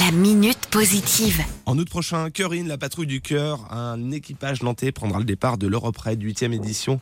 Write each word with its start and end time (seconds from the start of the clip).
La 0.00 0.10
minute 0.10 0.66
positive. 0.70 1.40
En 1.64 1.78
août 1.78 1.88
prochain, 1.88 2.28
Cœur-In, 2.30 2.66
la 2.66 2.76
patrouille 2.76 3.06
du 3.06 3.20
cœur, 3.20 3.72
un 3.72 4.10
équipage 4.10 4.62
nantais 4.62 4.90
prendra 4.90 5.20
le 5.20 5.24
départ 5.24 5.58
de 5.58 5.68
l'Europe 5.68 5.96
Raid 5.96 6.20
8e 6.22 6.52
édition. 6.52 7.00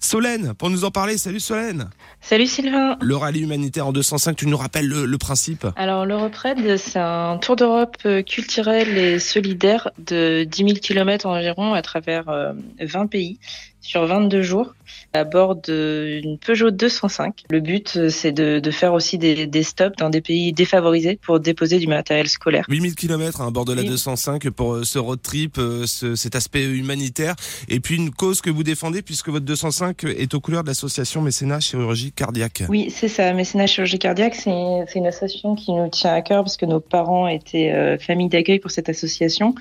Solène, 0.00 0.54
pour 0.54 0.70
nous 0.70 0.84
en 0.84 0.90
parler, 0.90 1.16
salut 1.18 1.40
Solène. 1.40 1.90
Salut 2.20 2.46
Sylvain. 2.46 2.96
Le 3.00 3.16
rallye 3.16 3.42
humanitaire 3.42 3.86
en 3.86 3.92
205, 3.92 4.36
tu 4.36 4.46
nous 4.46 4.56
rappelles 4.56 4.88
le, 4.88 5.04
le 5.04 5.18
principe? 5.18 5.66
Alors 5.76 6.06
l'Europe 6.06 6.34
Raid, 6.34 6.76
c'est 6.76 6.98
un 6.98 7.38
tour 7.38 7.56
d'Europe 7.56 7.96
euh, 8.06 8.22
culturel 8.22 8.96
et 8.96 9.18
solidaire 9.18 9.90
de 9.98 10.44
10 10.44 10.56
000 10.56 10.72
km 10.82 11.26
environ 11.26 11.74
à 11.74 11.82
travers 11.82 12.28
euh, 12.28 12.52
20 12.80 13.06
pays 13.06 13.38
sur 13.84 14.06
22 14.06 14.42
jours 14.42 14.74
à 15.12 15.24
bord 15.24 15.54
d'une 15.56 16.38
Peugeot 16.38 16.70
205. 16.70 17.44
Le 17.50 17.60
but, 17.60 17.94
euh, 17.96 18.08
c'est 18.08 18.32
de, 18.32 18.58
de 18.58 18.70
faire 18.70 18.92
aussi 18.94 19.16
des, 19.18 19.46
des, 19.46 19.62
stops 19.62 19.96
dans 19.98 20.10
des 20.10 20.20
pays 20.20 20.52
défavorisés 20.52 21.18
pour 21.22 21.38
déposer 21.38 21.78
du 21.78 21.86
matériel 21.86 22.28
scolaire. 22.28 22.64
8000 22.68 22.94
km 22.96 23.40
à 23.40 23.50
bord 23.50 23.64
de 23.64 23.72
la 23.72 23.82
Oui. 23.82 23.88
205 23.88 24.50
pour 24.50 24.74
euh, 24.74 24.84
ce 24.84 24.98
road 24.98 25.20
trip, 25.22 25.56
euh, 25.58 25.86
ce- 25.86 26.14
cet 26.16 26.34
aspect 26.34 26.64
humanitaire. 26.64 27.34
Et 27.68 27.78
puis 27.80 27.96
une 27.96 28.10
cause 28.10 28.40
que 28.40 28.50
vous 28.50 28.62
défendez 28.64 29.02
puisque 29.02 29.28
votre 29.28 29.44
205 29.44 30.02
est 30.04 30.34
aux 30.34 30.40
couleurs 30.40 30.62
de 30.64 30.68
l'association 30.68 31.20
Mécénat 31.22 31.60
Chirurgie 31.60 32.10
Cardiaque. 32.12 32.64
Oui, 32.68 32.88
c'est 32.90 33.08
ça. 33.08 33.32
Mécénat 33.32 33.66
chirurgie 33.66 33.98
cardiaque, 33.98 34.34
c'est 34.34 34.50
c'est 34.88 34.98
une 34.98 35.06
association 35.06 35.54
qui 35.54 35.72
nous 35.72 35.88
tient 35.88 36.12
à 36.14 36.22
cœur 36.22 36.42
parce 36.44 36.56
que 36.56 36.66
nos 36.66 36.80
parents 36.80 37.28
étaient 37.28 37.70
euh, 37.72 37.98
famille 37.98 38.28
d'accueil 38.28 38.58
pour 38.58 38.70
cette 38.70 38.88
association, 38.88 39.54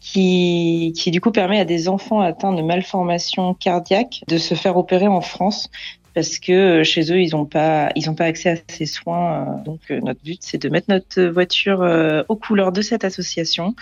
qui, 0.00 0.92
qui 0.96 1.10
du 1.10 1.20
coup 1.20 1.30
permet 1.30 1.60
à 1.60 1.64
des 1.64 1.88
enfants 1.88 2.20
atteints 2.20 2.52
de 2.52 2.62
malformations 2.62 3.54
cardiaques 3.66 4.22
de 4.28 4.38
se 4.38 4.54
faire 4.54 4.76
opérer 4.76 5.08
en 5.08 5.20
France 5.20 5.68
parce 6.14 6.38
que 6.38 6.52
euh, 6.52 6.84
chez 6.84 7.12
eux 7.12 7.20
ils 7.20 7.32
n'ont 7.32 7.44
pas 7.44 7.90
pas 8.16 8.24
accès 8.24 8.50
à 8.50 8.56
ces 8.68 8.86
soins. 8.86 9.26
euh, 9.26 9.64
Donc 9.64 9.80
euh, 9.90 10.00
notre 10.00 10.22
but 10.22 10.38
c'est 10.40 10.60
de 10.64 10.68
mettre 10.68 10.86
notre 10.88 11.20
voiture 11.38 11.80
aux 12.28 12.36
couleurs 12.36 12.72
de 12.72 12.82
cette 12.90 13.04
association 13.04 13.74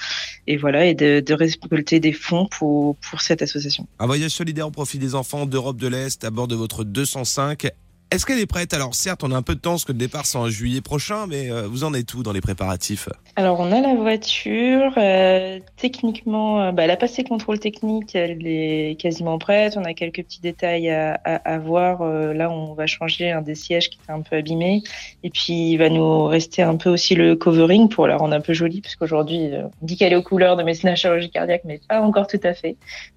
et 0.47 0.57
voilà 0.57 0.87
et 0.87 0.95
de, 0.95 1.20
de 1.20 1.34
récolter 1.34 2.01
des 2.01 2.12
fonds 2.12 2.46
pour 2.57 2.96
pour 2.96 3.21
cette 3.21 3.43
association. 3.43 3.87
Un 3.99 4.07
voyage 4.07 4.30
solidaire 4.30 4.66
au 4.66 4.71
profit 4.80 4.99
des 4.99 5.15
enfants 5.15 5.45
d'Europe 5.46 5.76
de 5.76 5.88
l'Est 5.95 6.24
à 6.24 6.30
bord 6.30 6.48
de 6.48 6.57
votre 6.57 6.82
205. 6.82 7.69
Est-ce 8.15 8.26
qu'elle 8.26 8.38
est 8.38 8.46
prête? 8.46 8.73
Alors 8.74 8.95
certes, 8.95 9.24
on 9.24 9.32
a 9.32 9.37
un 9.37 9.43
peu 9.43 9.57
de 9.57 9.60
temps 9.60 9.73
parce 9.73 9.84
que 9.84 9.90
le 9.90 9.98
départ 9.98 10.24
c'est 10.24 10.38
en 10.38 10.48
juillet 10.48 10.80
prochain, 10.80 11.26
mais 11.26 11.51
euh, 11.51 11.66
vous 11.66 11.82
en 11.82 11.93
êtes 11.95 12.15
où 12.15 12.23
dans 12.23 12.30
les 12.30 12.40
préparatifs? 12.40 13.09
Alors, 13.34 13.59
on 13.59 13.73
a 13.73 13.80
la 13.80 13.96
voiture. 13.96 14.93
euh, 14.96 15.59
techniquement, 15.76 16.60
euh, 16.62 16.70
bah, 16.70 16.85
elle 16.85 16.92
a 16.92 16.96
passé 16.96 17.24
le 17.24 17.29
contrôle 17.29 17.59
technique. 17.59 18.15
Elle 18.15 18.46
est 18.46 18.96
quasiment 19.01 19.38
prête. 19.38 19.76
On 19.76 19.82
a 19.82 19.95
quelques 19.95 20.23
petits 20.23 20.40
détails 20.40 20.90
à, 20.90 21.18
à, 21.24 21.35
à 21.54 21.59
voir. 21.59 22.02
Euh, 22.02 22.32
là, 22.32 22.48
on 22.52 22.74
va 22.74 22.87
changer 22.87 23.32
un 23.32 23.42
des 23.42 23.57
sièges 23.57 23.90
qui 23.90 23.98
était 24.01 24.12
un 24.12 24.20
peu 24.20 24.37
abîmé. 24.37 24.82
Et 25.24 25.30
puis, 25.30 25.73
il 25.73 25.79
va 25.79 25.88
nous 25.88 26.26
rester 26.26 26.62
un 26.62 26.76
peu 26.76 26.90
aussi 26.90 27.16
le 27.16 27.35
covering 27.35 27.88
pour 27.88 28.07
la 28.07 28.16
rendre 28.16 28.35
un 28.35 28.40
peu 28.40 28.52
jolie, 28.52 28.80
parce 28.80 28.95
qu'aujourd'hui, 28.95 29.51
on 29.82 29.87
dit 29.87 29.96
qu'elle 29.96 30.12
est 30.12 30.16
aux 30.16 30.23
couleurs 30.23 30.54
de 30.57 30.62
mécénat 30.62 30.95
chirurgie 30.95 31.30
cardiaque, 31.30 31.62
mais 31.65 31.80
pas 31.88 32.01
encore 32.01 32.29
tout 32.29 32.40
à 32.45 32.54
fait. 32.54 32.76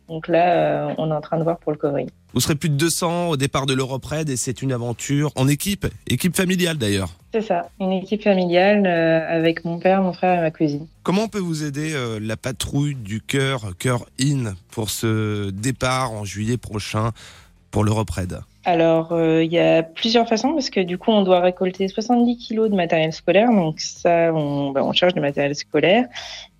Donc 0.10 0.28
là, 0.30 0.88
euh, 0.88 0.94
on 0.98 1.12
est 1.12 1.14
en 1.14 1.22
train 1.22 1.38
de 1.38 1.44
voir 1.44 1.60
pour 1.60 1.72
le 1.72 1.78
covering. 1.78 2.10
Vous 2.34 2.40
serez 2.40 2.56
plus 2.56 2.70
de 2.70 2.76
200 2.76 3.30
au 3.30 3.38
départ 3.38 3.66
de 3.66 3.74
l'Europe 3.74 4.06
Raid 4.06 4.30
et 4.30 4.38
c'est 4.38 4.62
une 4.62 4.72
aventure 4.72 4.87
en 5.36 5.48
équipe, 5.48 5.88
équipe 6.08 6.36
familiale 6.36 6.78
d'ailleurs. 6.78 7.10
C'est 7.34 7.42
ça, 7.42 7.70
une 7.80 7.92
équipe 7.92 8.24
familiale 8.24 8.86
euh, 8.86 9.38
avec 9.38 9.66
mon 9.66 9.80
père, 9.80 10.02
mon 10.02 10.14
frère 10.14 10.40
et 10.40 10.42
ma 10.42 10.52
cousine. 10.52 10.88
Comment 11.04 11.24
on 11.24 11.28
peut 11.28 11.40
vous 11.40 11.64
aider 11.64 11.94
euh, 11.94 12.20
la 12.22 12.38
patrouille 12.38 12.96
du 12.96 13.22
cœur, 13.22 13.78
cœur 13.78 14.06
in, 14.22 14.54
pour 14.72 14.90
ce 14.90 15.50
départ 15.52 16.12
en 16.12 16.26
juillet 16.26 16.58
prochain 16.58 17.12
pour 17.72 17.84
l'Europe 17.84 18.10
Raid? 18.10 18.40
Alors, 18.68 19.14
euh, 19.14 19.46
il 19.46 19.52
y 19.54 19.60
a 19.60 19.82
plusieurs 19.82 20.28
façons 20.28 20.52
parce 20.52 20.70
que 20.70 20.82
du 20.82 20.98
coup, 20.98 21.12
on 21.12 21.22
doit 21.22 21.40
récolter 21.40 21.88
70 21.88 22.38
kilos 22.38 22.70
de 22.70 22.76
matériel 22.76 23.14
scolaire. 23.14 23.50
Donc 23.50 23.80
ça, 23.80 24.34
on, 24.34 24.72
bah, 24.72 24.84
on 24.84 24.92
cherche 24.92 25.14
du 25.14 25.22
matériel 25.22 25.56
scolaire. 25.56 26.06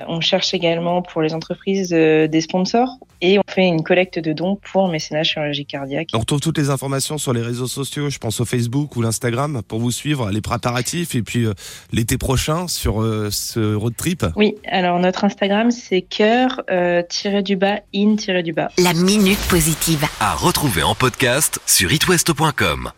On 0.08 0.22
cherche 0.22 0.54
également 0.54 1.02
pour 1.02 1.22
les 1.22 1.34
entreprises 1.34 1.92
euh, 1.92 2.28
des 2.30 2.40
sponsors 2.40 2.98
et 3.22 3.40
on 3.40 3.44
fait 3.48 3.68
une 3.68 3.84
collecte 3.84 4.20
de 4.20 4.34
dons 4.34 4.58
pour 4.72 4.88
mécénat 4.90 5.24
chirurgie 5.24 5.66
cardiaque. 5.66 6.10
On 6.14 6.20
retrouve 6.20 6.40
toutes 6.40 6.58
les 6.58 6.70
informations 6.70 7.18
sur 7.18 7.34
les 7.34 7.42
réseaux 7.42 7.68
sociaux, 7.68 8.10
je 8.10 8.18
pense 8.18 8.40
au 8.40 8.46
Facebook 8.46 8.96
ou 8.96 9.02
l'Instagram, 9.02 9.62
pour 9.68 9.80
vous 9.80 9.92
suivre 9.92 10.32
les 10.32 10.42
préparatifs 10.42 11.16
et 11.16 11.22
puis 11.22 11.46
euh, 11.46 11.54
l'été 11.92 12.18
prochain 12.18 12.68
sur 12.68 13.02
euh, 13.02 13.30
ce 13.32 13.76
road 13.76 13.96
trip. 13.96 14.26
Oui, 14.36 14.56
alors 14.68 15.00
notre 15.00 15.24
Instagram, 15.24 15.72
c'est 15.72 16.02
cœur 16.02 16.62
euh, 16.70 17.02
tiré 17.08 17.44
du 17.44 17.56
bas 17.56 17.80
in 17.96 18.16
tiré 18.16 18.44
du 18.44 18.54
bas. 18.54 18.70
La 18.78 18.94
minute 18.94 19.40
positive. 19.50 20.06
À 20.20 20.36
retrouver 20.36 20.84
en 20.84 20.96
podcast 20.96 21.60
sur 21.66 21.92
itwest.com. 21.92 22.92